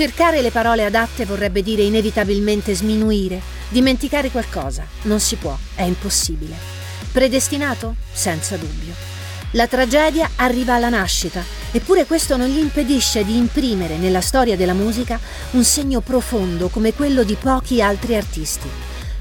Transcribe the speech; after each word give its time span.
Cercare 0.00 0.40
le 0.40 0.50
parole 0.50 0.86
adatte 0.86 1.26
vorrebbe 1.26 1.62
dire 1.62 1.82
inevitabilmente 1.82 2.74
sminuire, 2.74 3.38
dimenticare 3.68 4.30
qualcosa. 4.30 4.82
Non 5.02 5.20
si 5.20 5.36
può, 5.36 5.54
è 5.74 5.82
impossibile. 5.82 6.56
Predestinato? 7.12 7.96
Senza 8.10 8.56
dubbio. 8.56 8.94
La 9.50 9.66
tragedia 9.66 10.30
arriva 10.36 10.76
alla 10.76 10.88
nascita, 10.88 11.44
eppure 11.70 12.06
questo 12.06 12.38
non 12.38 12.48
gli 12.48 12.56
impedisce 12.56 13.26
di 13.26 13.36
imprimere 13.36 13.98
nella 13.98 14.22
storia 14.22 14.56
della 14.56 14.72
musica 14.72 15.20
un 15.50 15.64
segno 15.64 16.00
profondo 16.00 16.68
come 16.68 16.94
quello 16.94 17.22
di 17.22 17.34
pochi 17.34 17.82
altri 17.82 18.16
artisti. 18.16 18.70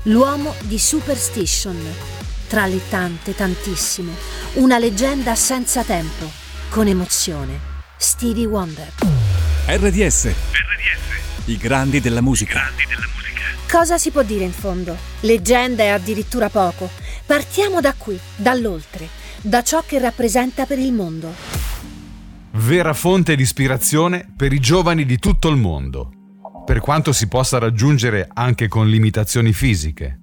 L'uomo 0.03 0.53
di 0.61 0.79
Superstition. 0.79 1.77
Tra 2.47 2.65
le 2.67 2.79
tante, 2.87 3.35
tantissime. 3.35 4.13
Una 4.53 4.77
leggenda 4.77 5.35
senza 5.35 5.83
tempo, 5.83 6.31
con 6.69 6.87
emozione. 6.87 7.59
Stevie 7.97 8.45
Wonder. 8.45 9.18
RDS. 9.71 10.25
RDS. 10.25 11.45
I 11.45 11.57
grandi 11.57 11.99
della 11.99 12.21
musica. 12.21 12.53
Grandi 12.53 12.85
della 12.87 13.05
musica. 13.15 13.43
Cosa 13.69 13.99
si 13.99 14.09
può 14.09 14.23
dire 14.23 14.43
in 14.43 14.51
fondo? 14.51 14.97
Leggenda 15.19 15.83
è 15.83 15.89
addirittura 15.89 16.49
poco. 16.49 16.89
Partiamo 17.23 17.79
da 17.79 17.93
qui, 17.95 18.19
dall'oltre 18.35 19.07
da 19.41 19.61
ciò 19.61 19.83
che 19.85 19.99
rappresenta 19.99 20.65
per 20.65 20.79
il 20.79 20.91
mondo. 20.91 21.31
Vera 22.53 22.93
fonte 22.93 23.35
di 23.35 23.43
ispirazione 23.43 24.27
per 24.35 24.53
i 24.53 24.59
giovani 24.59 25.05
di 25.05 25.19
tutto 25.19 25.49
il 25.49 25.55
mondo, 25.55 26.11
per 26.65 26.79
quanto 26.79 27.13
si 27.13 27.27
possa 27.27 27.59
raggiungere 27.59 28.27
anche 28.33 28.67
con 28.67 28.89
limitazioni 28.89 29.53
fisiche. 29.53 30.19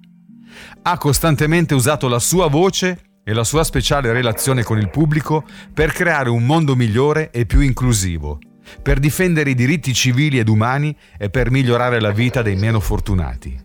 Ha 0.81 0.97
costantemente 0.97 1.73
usato 1.73 2.09
la 2.09 2.19
sua 2.19 2.47
voce 2.47 3.01
e 3.23 3.31
la 3.31 3.45
sua 3.45 3.63
speciale 3.63 4.11
relazione 4.11 4.63
con 4.63 4.77
il 4.77 4.89
pubblico 4.89 5.45
per 5.73 5.93
creare 5.93 6.29
un 6.29 6.45
mondo 6.45 6.75
migliore 6.75 7.31
e 7.31 7.45
più 7.45 7.61
inclusivo, 7.61 8.39
per 8.81 8.99
difendere 8.99 9.51
i 9.51 9.55
diritti 9.55 9.93
civili 9.93 10.39
ed 10.39 10.49
umani 10.49 10.95
e 11.17 11.29
per 11.29 11.51
migliorare 11.51 11.99
la 11.99 12.11
vita 12.11 12.41
dei 12.41 12.55
meno 12.55 12.79
fortunati. 12.79 13.59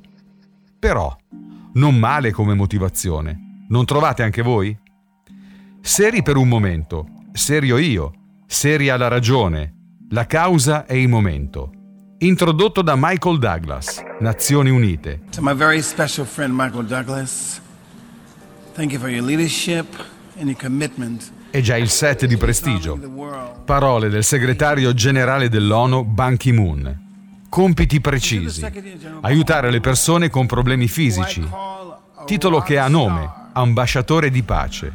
Però, 0.78 1.16
non 1.74 1.98
male 1.98 2.32
come 2.32 2.54
motivazione, 2.54 3.64
non 3.68 3.84
trovate 3.84 4.22
anche 4.22 4.42
voi? 4.42 4.76
Seri 5.80 6.22
per 6.22 6.36
un 6.36 6.48
momento, 6.48 7.06
serio 7.32 7.78
io, 7.78 8.12
seria 8.46 8.96
la 8.96 9.08
ragione, 9.08 9.74
la 10.10 10.26
causa 10.26 10.86
e 10.86 11.00
il 11.00 11.08
momento. 11.08 11.72
Introdotto 12.18 12.82
da 12.82 12.94
Michael 12.96 13.38
Douglas, 13.38 14.00
Nazioni 14.20 14.70
Unite. 14.70 15.22
To 15.32 15.42
my 15.42 15.54
very 15.54 15.82
special 15.82 16.24
friend 16.26 16.54
Michael 16.54 16.84
Douglas, 16.84 17.60
thank 18.74 18.92
you 18.92 19.00
for 19.00 19.08
your 19.08 19.24
leadership 19.24 19.86
and 20.38 20.48
your 20.48 20.58
commitment. 20.58 21.32
È 21.52 21.60
già 21.60 21.76
il 21.76 21.90
set 21.90 22.24
di 22.24 22.38
prestigio. 22.38 22.98
Parole 23.66 24.08
del 24.08 24.24
segretario 24.24 24.94
generale 24.94 25.50
dell'ONU 25.50 26.02
Ban 26.02 26.38
Ki-moon. 26.38 27.44
Compiti 27.50 28.00
precisi. 28.00 28.66
Aiutare 29.20 29.70
le 29.70 29.80
persone 29.80 30.30
con 30.30 30.46
problemi 30.46 30.88
fisici. 30.88 31.46
Titolo 32.24 32.60
che 32.60 32.78
ha 32.78 32.88
nome, 32.88 33.30
ambasciatore 33.52 34.30
di 34.30 34.42
pace. 34.42 34.90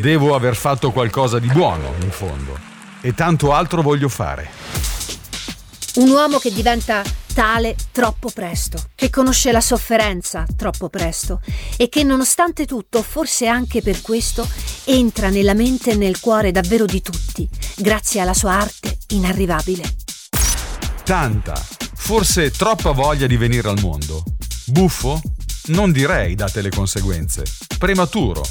Devo 0.00 0.34
aver 0.34 0.56
fatto 0.56 0.90
qualcosa 0.90 1.38
di 1.38 1.46
buono, 1.46 1.94
in 2.02 2.10
fondo. 2.10 2.58
E 3.00 3.14
tanto 3.14 3.52
altro 3.52 3.80
voglio 3.80 4.08
fare. 4.08 4.50
Un 5.94 6.10
uomo 6.10 6.38
che 6.38 6.52
diventa 6.52 7.04
tale 7.32 7.76
troppo 7.92 8.30
presto, 8.34 8.82
che 8.96 9.10
conosce 9.10 9.52
la 9.52 9.60
sofferenza 9.60 10.44
troppo 10.56 10.88
presto 10.88 11.40
e 11.76 11.88
che 11.88 12.02
nonostante 12.02 12.66
tutto, 12.66 13.00
forse 13.00 13.46
anche 13.46 13.80
per 13.80 14.00
questo, 14.00 14.44
entra 14.90 15.28
nella 15.28 15.52
mente 15.52 15.90
e 15.90 15.96
nel 15.96 16.18
cuore 16.18 16.50
davvero 16.50 16.86
di 16.86 17.02
tutti, 17.02 17.46
grazie 17.76 18.20
alla 18.20 18.32
sua 18.32 18.52
arte 18.52 18.96
inarrivabile. 19.08 19.82
Tanta, 21.04 21.54
forse 21.94 22.50
troppa 22.50 22.92
voglia 22.92 23.26
di 23.26 23.36
venire 23.36 23.68
al 23.68 23.80
mondo. 23.80 24.24
Buffo? 24.66 25.20
Non 25.66 25.92
direi, 25.92 26.34
date 26.34 26.62
le 26.62 26.70
conseguenze. 26.70 27.42
Prematuro, 27.76 28.42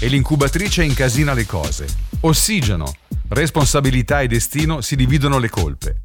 e 0.00 0.08
l'incubatrice 0.08 0.82
incasina 0.82 1.34
le 1.34 1.46
cose. 1.46 1.86
Ossigeno, 2.20 2.92
responsabilità 3.28 4.22
e 4.22 4.26
destino 4.26 4.80
si 4.80 4.96
dividono 4.96 5.38
le 5.38 5.48
colpe. 5.48 6.00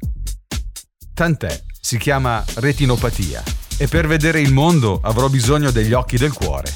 Tant'è, 1.12 1.60
si 1.80 1.98
chiama 1.98 2.44
retinopatia 2.54 3.42
e 3.76 3.88
per 3.88 4.06
vedere 4.06 4.40
il 4.40 4.52
mondo 4.52 5.00
avrò 5.02 5.28
bisogno 5.28 5.72
degli 5.72 5.92
occhi 5.92 6.16
del 6.16 6.32
cuore. 6.32 6.72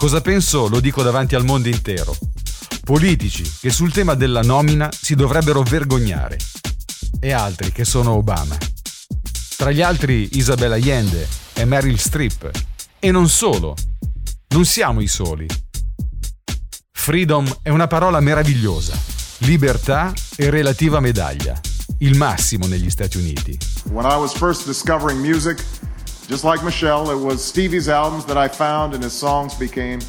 Cosa 0.00 0.20
penso 0.20 0.68
lo 0.68 0.78
dico 0.78 1.02
davanti 1.02 1.34
al 1.34 1.44
mondo 1.44 1.66
intero. 1.66 2.16
Politici 2.84 3.42
che 3.60 3.68
sul 3.70 3.92
tema 3.92 4.14
della 4.14 4.42
nomina 4.42 4.88
si 4.92 5.16
dovrebbero 5.16 5.64
vergognare 5.64 6.38
e 7.18 7.32
altri 7.32 7.72
che 7.72 7.84
sono 7.84 8.12
Obama. 8.12 8.56
Tra 9.56 9.72
gli 9.72 9.82
altri 9.82 10.28
Isabella 10.34 10.76
Allende 10.76 11.26
e 11.52 11.64
Meryl 11.64 11.98
Streep. 11.98 12.48
E 13.00 13.10
non 13.10 13.28
solo. 13.28 13.74
Non 14.50 14.64
siamo 14.64 15.00
i 15.00 15.08
soli. 15.08 15.48
Freedom 16.92 17.58
è 17.62 17.70
una 17.70 17.88
parola 17.88 18.20
meravigliosa. 18.20 18.96
Libertà 19.38 20.12
e 20.36 20.48
relativa 20.48 21.00
medaglia. 21.00 21.60
Il 21.98 22.16
massimo 22.16 22.68
negli 22.68 22.88
Stati 22.88 23.18
Uniti. 23.18 23.58
When 23.90 24.06
I 24.08 24.14
was 24.14 24.32
first 24.32 24.64
discovering 24.64 25.20
music, 25.20 25.60
just 26.28 26.44
like 26.44 26.62
Michelle, 26.62 27.10
it 27.10 27.18
was 27.18 27.42
Stevie's 27.42 27.88
albums 27.88 28.24
that 28.26 28.36
I 28.36 28.48
found 28.48 28.94
and 28.94 29.02
his 29.02 29.14
songs 29.14 29.54
became 29.54 30.00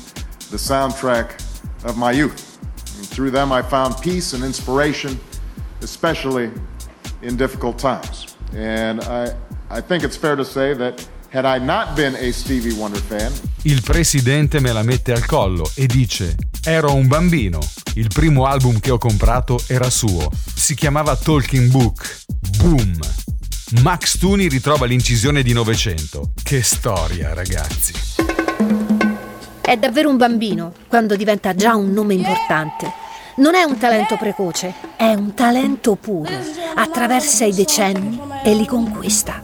the 0.52 0.57
soundtrack 0.57 1.41
of 1.85 1.97
my 1.97 2.12
youth. 2.12 2.59
And 2.97 3.07
through 3.07 3.31
them 3.31 3.52
I 3.52 3.62
found 3.62 3.96
peace 4.02 4.34
and 4.34 4.44
inspiration, 4.44 5.18
especially 5.81 6.52
in 7.22 7.38
difficult 7.38 7.80
times. 7.80 8.35
And 8.53 9.02
I, 9.02 9.34
I 9.69 9.81
think 9.81 10.03
it's 10.03 10.18
fair 10.18 10.35
to 10.35 10.44
say 10.44 10.74
that 10.74 11.07
had 11.30 11.46
I 11.46 11.57
not 11.57 11.96
been 11.96 12.16
a 12.16 12.31
Stevie 12.31 12.74
Wonder 12.74 13.00
fan, 13.00 13.31
il 13.63 13.81
presidente 13.81 14.59
me 14.59 14.72
la 14.72 14.84
mette 14.84 15.13
al 15.13 15.25
collo 15.25 15.69
e 15.75 15.86
dice 15.86 16.36
Ero 16.63 16.94
un 16.94 17.07
bambino. 17.07 17.59
Il 17.94 18.07
primo 18.07 18.46
album 18.46 18.80
che 18.80 18.91
ho 18.91 18.97
comprato 18.97 19.62
era 19.68 19.90
suo. 19.90 20.30
Si 20.53 20.75
chiamava 20.75 21.16
Talking 21.16 21.69
Book. 21.69 22.24
Boom! 22.57 23.19
Max 23.72 24.18
Tooney 24.18 24.47
ritrova 24.47 24.88
l'incisione 24.88 25.44
di 25.44 25.53
Novecento. 25.53 26.31
Che 26.44 26.63
storia, 26.63 27.35
ragazzi. 27.35 27.94
È 29.62 29.78
davvero 29.78 30.09
un 30.09 30.18
bambino 30.18 30.74
quando 30.88 31.16
diventa 31.16 31.53
già 31.53 31.75
un 31.75 31.91
nome 31.91 32.16
importante. 32.16 32.91
Non 33.35 33.53
è 33.53 33.62
un 33.62 33.78
talento 33.78 34.18
precoce, 34.18 34.74
è 34.96 35.13
un 35.13 35.35
talento 35.35 35.94
puro. 35.94 36.31
Attraversa 36.74 37.46
i 37.46 37.53
decenni 37.53 38.19
e 38.44 38.56
li 38.56 38.66
conquista. 38.66 39.40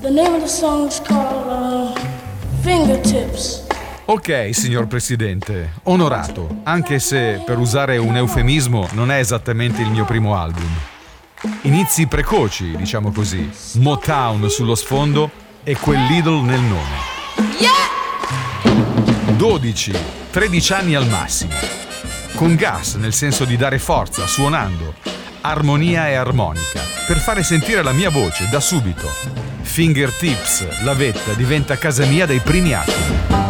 The 0.00 0.10
name 0.10 0.36
of 0.36 0.42
the 0.42 0.48
song 0.48 0.86
is 0.86 1.02
called 1.02 1.48
uh, 1.48 1.92
Fingertips. 2.62 3.67
Ok, 4.10 4.54
signor 4.54 4.86
Presidente, 4.86 5.74
onorato, 5.82 6.60
anche 6.62 6.98
se 6.98 7.42
per 7.44 7.58
usare 7.58 7.98
un 7.98 8.16
eufemismo 8.16 8.88
non 8.92 9.10
è 9.10 9.18
esattamente 9.18 9.82
il 9.82 9.90
mio 9.90 10.06
primo 10.06 10.34
album. 10.34 10.66
Inizi 11.62 12.06
precoci, 12.06 12.74
diciamo 12.74 13.12
così, 13.12 13.50
Motown 13.74 14.48
sullo 14.48 14.74
sfondo 14.76 15.30
e 15.62 15.76
quel 15.76 16.02
Lidl 16.06 16.40
nel 16.42 16.58
nome. 16.58 16.96
Yeah! 17.58 19.34
12, 19.36 19.92
13 20.30 20.72
anni 20.72 20.94
al 20.94 21.06
massimo. 21.06 21.52
Con 22.34 22.54
gas, 22.54 22.94
nel 22.94 23.12
senso 23.12 23.44
di 23.44 23.58
dare 23.58 23.78
forza, 23.78 24.26
suonando, 24.26 24.94
armonia 25.42 26.08
e 26.08 26.14
armonica, 26.14 26.80
per 27.06 27.18
fare 27.18 27.42
sentire 27.42 27.82
la 27.82 27.92
mia 27.92 28.08
voce 28.08 28.48
da 28.48 28.58
subito, 28.58 29.06
Fingertips, 29.60 30.82
la 30.82 30.94
vetta, 30.94 31.34
diventa 31.34 31.76
casa 31.76 32.06
mia 32.06 32.24
dai 32.24 32.40
primi 32.40 32.72
attimi. 32.72 33.47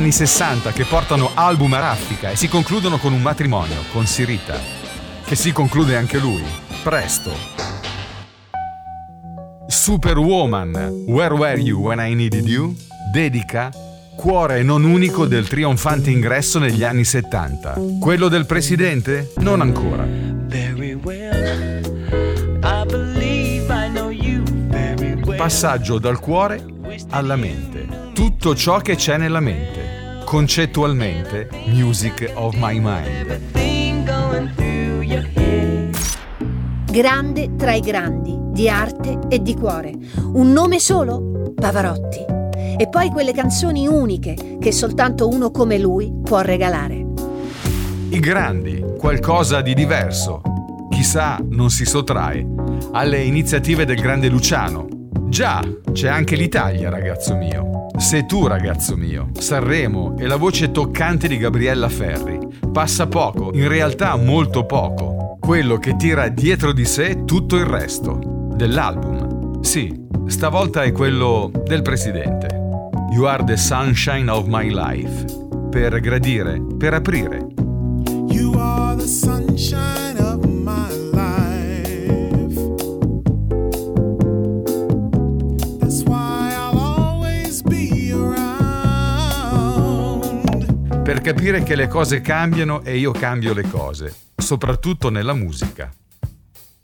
Anni 0.00 0.12
60 0.12 0.72
che 0.72 0.86
portano 0.86 1.32
album 1.34 1.74
a 1.74 1.80
raffica 1.80 2.30
e 2.30 2.36
si 2.36 2.48
concludono 2.48 2.96
con 2.96 3.12
un 3.12 3.20
matrimonio 3.20 3.82
con 3.92 4.06
Sirita, 4.06 4.58
che 5.26 5.34
si 5.34 5.52
conclude 5.52 5.94
anche 5.94 6.18
lui, 6.18 6.42
presto, 6.82 7.30
Superwoman, 9.66 11.04
Where 11.06 11.34
Were 11.34 11.60
You 11.60 11.82
When 11.82 11.98
I 11.98 12.14
Needed 12.14 12.46
You? 12.46 12.74
Dedica 13.12 13.70
cuore 14.16 14.62
non 14.62 14.84
unico 14.84 15.26
del 15.26 15.46
trionfante 15.46 16.10
ingresso 16.10 16.58
negli 16.58 16.82
anni 16.82 17.04
70. 17.04 17.74
Quello 18.00 18.28
del 18.28 18.46
presidente? 18.46 19.34
Non 19.36 19.60
ancora. 19.60 20.08
Passaggio 25.36 25.98
dal 25.98 26.18
cuore 26.18 26.64
alla 27.10 27.36
mente. 27.36 27.86
Tutto 28.14 28.54
ciò 28.54 28.78
che 28.78 28.96
c'è 28.96 29.18
nella 29.18 29.40
mente. 29.40 29.79
Concettualmente, 30.30 31.48
Music 31.66 32.30
of 32.36 32.54
My 32.56 32.78
Mind. 32.78 33.40
grande 36.88 37.56
tra 37.56 37.72
i 37.72 37.80
grandi, 37.80 38.38
di 38.40 38.68
arte 38.68 39.18
e 39.28 39.42
di 39.42 39.56
cuore. 39.56 39.92
Un 40.32 40.52
nome 40.52 40.78
solo? 40.78 41.52
Pavarotti. 41.52 42.24
E 42.78 42.88
poi 42.88 43.10
quelle 43.10 43.32
canzoni 43.32 43.88
uniche 43.88 44.58
che 44.60 44.70
soltanto 44.70 45.28
uno 45.28 45.50
come 45.50 45.80
lui 45.80 46.14
può 46.22 46.42
regalare. 46.42 47.04
I 48.10 48.20
grandi, 48.20 48.84
qualcosa 48.98 49.60
di 49.62 49.74
diverso. 49.74 50.42
Chissà 50.90 51.40
non 51.42 51.70
si 51.70 51.84
sottrae 51.84 52.46
alle 52.92 53.20
iniziative 53.24 53.84
del 53.84 54.00
grande 54.00 54.28
Luciano. 54.28 54.99
Già, 55.30 55.62
c'è 55.92 56.08
anche 56.08 56.34
l'Italia, 56.34 56.90
ragazzo 56.90 57.36
mio. 57.36 57.86
Se 57.96 58.26
tu, 58.26 58.48
ragazzo 58.48 58.96
mio, 58.96 59.28
Sanremo 59.38 60.16
e 60.18 60.26
la 60.26 60.34
voce 60.34 60.72
toccante 60.72 61.28
di 61.28 61.36
Gabriella 61.36 61.88
Ferri. 61.88 62.36
Passa 62.72 63.06
poco, 63.06 63.52
in 63.54 63.68
realtà 63.68 64.16
molto 64.16 64.66
poco. 64.66 65.36
Quello 65.38 65.78
che 65.78 65.94
tira 65.94 66.26
dietro 66.26 66.72
di 66.72 66.84
sé 66.84 67.24
tutto 67.24 67.54
il 67.54 67.64
resto 67.64 68.18
dell'album. 68.56 69.60
Sì, 69.60 70.04
stavolta 70.26 70.82
è 70.82 70.90
quello 70.90 71.52
del 71.64 71.82
presidente. 71.82 72.48
You 73.12 73.26
are 73.26 73.44
the 73.44 73.56
sunshine 73.56 74.28
of 74.28 74.46
my 74.48 74.68
life. 74.68 75.26
Per 75.70 76.00
gradire, 76.00 76.60
per 76.76 76.94
aprire. 76.94 77.46
You 78.30 78.52
are 78.58 78.96
the 78.96 79.06
sunshine 79.06 80.09
Per 91.10 91.22
capire 91.22 91.64
che 91.64 91.74
le 91.74 91.88
cose 91.88 92.20
cambiano 92.20 92.84
e 92.84 92.96
io 92.96 93.10
cambio 93.10 93.52
le 93.52 93.68
cose, 93.68 94.14
soprattutto 94.36 95.10
nella 95.10 95.32
musica. 95.32 95.92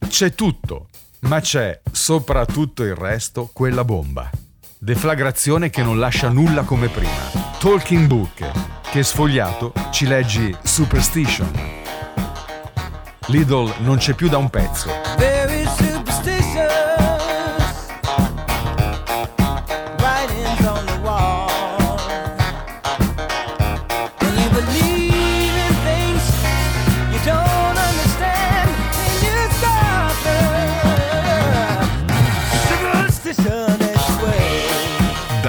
C'è 0.05 0.35
tutto 0.35 0.89
ma 1.21 1.39
c'è 1.39 1.81
soprattutto 1.93 2.83
il 2.83 2.97
resto, 2.97 3.49
quella 3.53 3.85
bomba. 3.85 4.29
Deflagrazione 4.79 5.71
che 5.71 5.85
non 5.85 6.01
lascia 6.01 6.29
nulla 6.29 6.65
come 6.65 6.89
prima. 6.89 7.31
Talking 7.61 8.09
Book, 8.09 8.51
che 8.91 9.05
sfogliato 9.05 9.73
ci 9.93 10.09
leggi 10.09 10.53
Superstition. 10.61 11.49
Lidl 13.29 13.75
non 13.79 13.99
c'è 13.99 14.15
più 14.15 14.29
da 14.29 14.39
un 14.39 14.51
pezzo. 14.51 14.91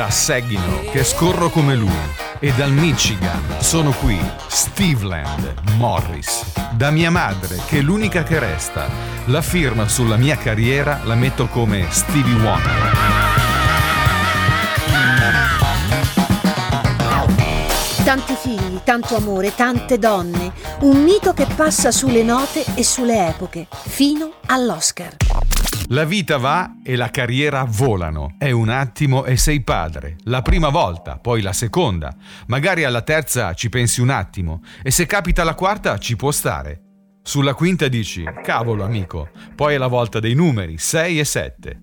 Seghino, 0.10 0.82
che 0.92 1.04
scorro 1.04 1.50
come 1.50 1.76
lui. 1.76 1.92
E 2.40 2.52
dal 2.54 2.72
Michigan 2.72 3.42
sono 3.60 3.92
qui, 3.92 4.20
Steveland 4.48 5.54
Morris. 5.76 6.54
Da 6.72 6.92
mia 6.92 7.10
madre, 7.10 7.60
che 7.68 7.80
è 7.80 7.82
l'unica 7.82 8.24
che 8.24 8.40
resta. 8.40 8.88
La 9.26 9.42
firma 9.42 9.88
sulla 9.88 10.18
mia 10.18 10.38
carriera 10.38 11.02
la 11.04 11.16
metto 11.16 11.48
come 11.48 11.88
Stevie 11.90 12.36
Wonder. 12.36 12.96
Tanti 18.04 18.36
figli, 18.40 18.80
tanto 18.84 19.18
amore, 19.18 19.54
tante 19.54 20.00
donne, 20.00 20.54
un 20.82 21.04
mito 21.04 21.34
che 21.34 21.46
passa 21.56 21.92
sulle 21.92 22.24
note 22.24 22.64
e 22.76 22.84
sulle 22.84 23.28
epoche, 23.28 23.68
fino 23.70 24.32
all'Oscar. 24.46 25.27
La 25.90 26.04
vita 26.04 26.38
va 26.38 26.80
e 26.84 26.98
la 26.98 27.10
carriera 27.10 27.64
volano. 27.64 28.36
È 28.38 28.52
un 28.52 28.68
attimo 28.68 29.24
e 29.24 29.38
sei 29.38 29.62
padre. 29.62 30.18
La 30.26 30.42
prima 30.42 30.68
volta, 30.68 31.18
poi 31.18 31.42
la 31.42 31.54
seconda. 31.54 32.14
Magari 32.48 32.84
alla 32.84 33.04
terza 33.04 33.54
ci 33.54 33.70
pensi 33.70 34.02
un 34.02 34.10
attimo. 34.10 34.62
E 34.84 34.92
se 34.92 35.06
capita 35.06 35.46
la 35.46 35.56
quarta 35.56 35.98
ci 35.98 36.18
può 36.18 36.32
stare. 36.32 36.82
Sulla 37.24 37.54
quinta 37.54 37.88
dici, 37.88 38.26
cavolo 38.44 38.84
amico, 38.84 39.30
poi 39.56 39.76
è 39.76 39.78
la 39.78 39.88
volta 39.88 40.20
dei 40.20 40.34
numeri, 40.34 40.78
6 40.78 41.20
e 41.20 41.24
7. 41.24 41.82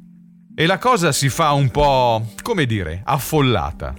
E 0.55 0.67
la 0.67 0.77
cosa 0.77 1.11
si 1.11 1.31
fa 1.31 1.53
un 1.53 1.71
po', 1.71 2.27
come 2.43 2.67
dire, 2.67 3.01
affollata. 3.07 3.95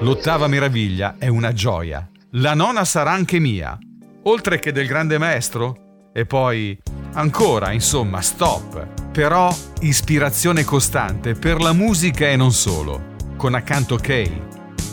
L'ottava 0.00 0.48
meraviglia 0.48 1.14
è 1.18 1.28
una 1.28 1.54
gioia. 1.54 2.06
La 2.32 2.52
nona 2.52 2.84
sarà 2.84 3.12
anche 3.12 3.38
mia. 3.38 3.78
Oltre 4.24 4.58
che 4.58 4.70
del 4.70 4.86
grande 4.86 5.16
maestro? 5.16 6.10
E 6.12 6.26
poi, 6.26 6.78
ancora, 7.12 7.72
insomma, 7.72 8.20
stop. 8.20 8.86
Però 9.10 9.54
ispirazione 9.80 10.64
costante 10.64 11.34
per 11.34 11.60
la 11.60 11.72
musica 11.72 12.28
e 12.28 12.36
non 12.36 12.52
solo, 12.52 13.16
con 13.36 13.54
accanto 13.54 13.96
Kay 13.96 14.42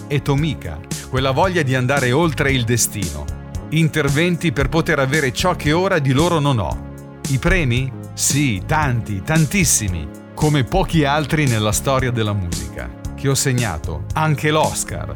e 0.07 0.21
Tomika, 0.21 0.79
quella 1.09 1.31
voglia 1.31 1.61
di 1.61 1.75
andare 1.75 2.11
oltre 2.11 2.51
il 2.51 2.63
destino. 2.63 3.25
Interventi 3.69 4.51
per 4.51 4.69
poter 4.69 4.99
avere 4.99 5.33
ciò 5.33 5.55
che 5.55 5.73
ora 5.73 5.99
di 5.99 6.11
loro 6.11 6.39
non 6.39 6.59
ho. 6.59 6.85
I 7.29 7.37
premi? 7.37 7.91
Sì, 8.13 8.63
tanti, 8.65 9.21
tantissimi, 9.21 10.07
come 10.33 10.63
pochi 10.63 11.03
altri 11.03 11.45
nella 11.45 11.71
storia 11.71 12.09
della 12.09 12.33
musica, 12.33 12.89
che 13.15 13.27
ho 13.27 13.35
segnato, 13.35 14.05
anche 14.13 14.49
l'Oscar. 14.49 15.11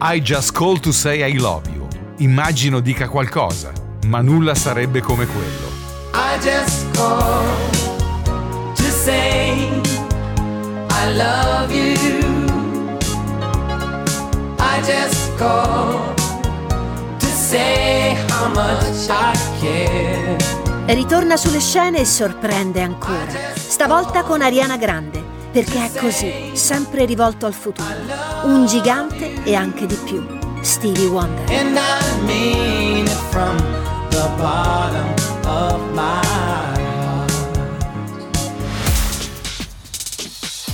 I 0.00 0.20
just 0.20 0.52
call 0.52 0.78
to 0.80 0.92
say 0.92 1.28
I 1.28 1.36
love 1.38 1.68
you. 1.70 1.86
Immagino 2.18 2.80
dica 2.80 3.08
qualcosa, 3.08 3.72
ma 4.06 4.20
nulla 4.20 4.54
sarebbe 4.54 5.00
come 5.00 5.26
quello. 5.26 5.68
I 6.12 6.38
just 6.40 6.86
call 6.96 7.44
to 8.74 8.82
say 8.82 9.68
I 10.88 11.14
love 11.14 11.72
you. 11.72 12.46
I 14.58 14.80
just 14.82 15.36
call 15.36 16.14
to 17.18 17.26
say 17.26 18.16
how 18.30 18.48
much 18.48 19.08
I 19.08 19.36
care. 19.60 20.36
Ritorna 20.86 21.36
sulle 21.36 21.60
scene 21.60 21.98
e 21.98 22.04
sorprende 22.04 22.80
ancora, 22.80 23.26
stavolta 23.54 24.22
con 24.22 24.40
Ariana 24.40 24.76
Grande, 24.76 25.20
perché 25.50 25.86
è 25.86 25.98
così, 25.98 26.52
sempre 26.52 27.04
rivolto 27.06 27.46
al 27.46 27.54
futuro, 27.54 27.88
un 28.44 28.66
gigante 28.66 29.42
e 29.42 29.56
anche 29.56 29.86
di 29.86 29.96
più, 30.04 30.24
Stevie 30.60 31.06
Wonder. 31.06 31.44
The 34.16 34.30
bottom 34.38 35.14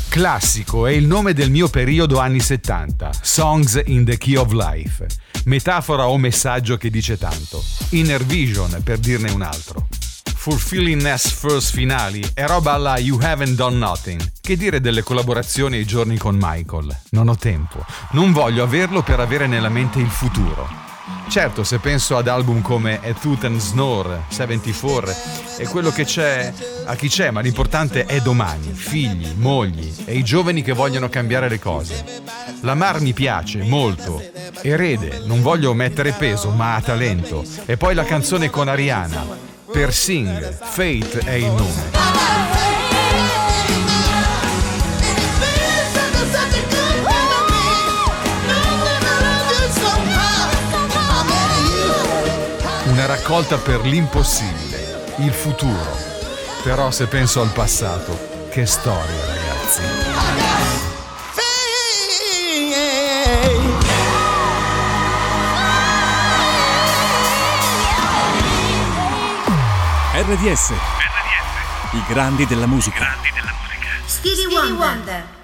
Classico 0.08 0.86
è 0.86 0.92
il 0.92 1.08
nome 1.08 1.32
del 1.32 1.50
mio 1.50 1.66
periodo 1.66 2.20
anni 2.20 2.38
70, 2.38 3.10
Songs 3.20 3.82
in 3.86 4.04
the 4.04 4.16
Key 4.16 4.36
of 4.36 4.52
Life, 4.52 5.04
metafora 5.46 6.06
o 6.06 6.18
messaggio 6.18 6.76
che 6.76 6.88
dice 6.88 7.18
tanto. 7.18 7.64
Inner 7.90 8.24
Vision, 8.24 8.80
per 8.84 8.98
dirne 8.98 9.32
un 9.32 9.42
altro. 9.42 9.88
Fulfillingness 10.24 11.28
First 11.32 11.72
Finali 11.72 12.24
è 12.34 12.46
roba 12.46 12.74
alla 12.74 12.96
You 12.98 13.18
Haven't 13.20 13.56
Done 13.56 13.76
Nothing. 13.76 14.22
Che 14.40 14.56
dire 14.56 14.80
delle 14.80 15.02
collaborazioni 15.02 15.78
ai 15.78 15.84
giorni 15.84 16.16
con 16.16 16.38
Michael? 16.40 16.96
Non 17.10 17.28
ho 17.28 17.36
tempo. 17.36 17.84
Non 18.12 18.30
voglio 18.30 18.62
averlo 18.62 19.02
per 19.02 19.18
avere 19.18 19.48
nella 19.48 19.68
mente 19.68 19.98
il 19.98 20.10
futuro. 20.10 20.81
Certo, 21.28 21.64
se 21.64 21.78
penso 21.78 22.16
ad 22.18 22.28
album 22.28 22.60
come 22.60 23.00
A 23.02 23.14
Tooth 23.14 23.44
and 23.44 23.58
Snore, 23.58 24.24
74, 24.28 25.14
e 25.56 25.66
quello 25.66 25.90
che 25.90 26.04
c'è 26.04 26.52
a 26.84 26.94
chi 26.94 27.08
c'è, 27.08 27.30
ma 27.30 27.40
l'importante 27.40 28.04
è 28.04 28.20
domani, 28.20 28.70
figli, 28.72 29.32
mogli 29.36 29.94
e 30.04 30.16
i 30.16 30.24
giovani 30.24 30.62
che 30.62 30.72
vogliono 30.72 31.08
cambiare 31.08 31.48
le 31.48 31.58
cose. 31.58 32.04
La 32.60 32.74
Mar 32.74 33.00
mi 33.00 33.14
piace 33.14 33.62
molto, 33.62 34.22
erede, 34.60 35.22
non 35.24 35.40
voglio 35.40 35.72
mettere 35.72 36.12
peso, 36.12 36.50
ma 36.50 36.74
ha 36.74 36.82
talento. 36.82 37.42
E 37.64 37.78
poi 37.78 37.94
la 37.94 38.04
canzone 38.04 38.50
con 38.50 38.68
Ariana, 38.68 39.24
per 39.72 39.92
Sing, 39.94 40.58
Fate 40.60 41.20
è 41.24 41.32
il 41.32 41.46
nome. 41.46 42.01
Raccolta 53.14 53.58
per 53.58 53.84
l'impossibile, 53.84 55.04
il 55.18 55.34
futuro. 55.34 55.98
Però 56.62 56.90
se 56.90 57.06
penso 57.06 57.42
al 57.42 57.50
passato, 57.50 58.46
che 58.50 58.64
storia 58.64 59.26
ragazzi. 59.26 59.82
RDS. 70.14 70.70
RDS. 70.70 70.70
I 71.92 72.02
grandi 72.08 72.46
della 72.46 72.66
musica. 72.66 73.14
Stevie 74.06 74.46
Wonder. 74.72 75.41